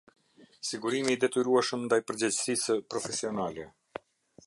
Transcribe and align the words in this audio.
Sigurimi 0.69 1.13
i 1.17 1.19
detyrueshëm 1.25 1.83
ndaj 1.85 2.01
përgjegjësisë 2.09 2.81
profesionale. 2.95 3.73